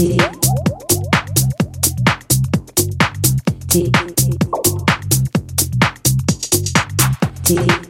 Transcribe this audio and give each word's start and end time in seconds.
Deep. 0.00 0.16
Deep. 7.44 7.89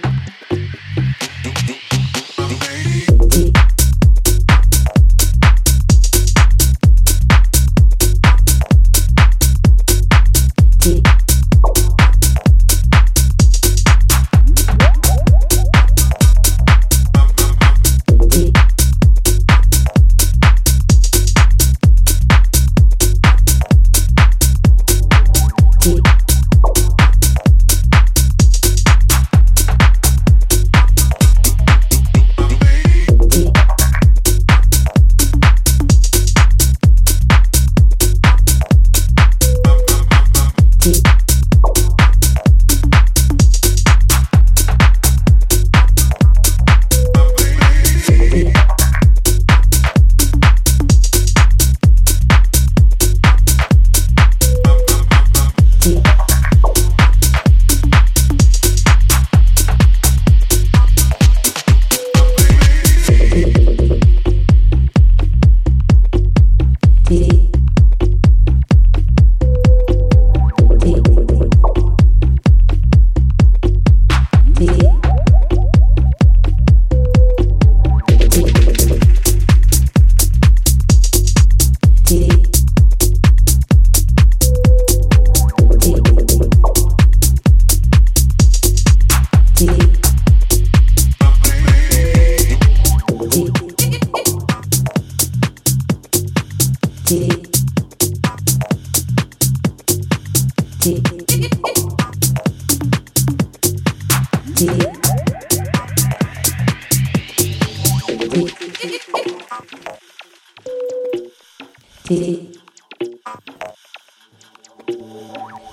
T 112.03 112.51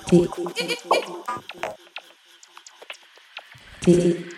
T 0.06 0.28
T 3.80 4.37